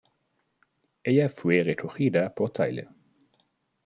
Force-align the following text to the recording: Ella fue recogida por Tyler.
Ella 1.03 1.29
fue 1.29 1.61
recogida 1.63 2.33
por 2.33 2.49
Tyler. 2.49 2.89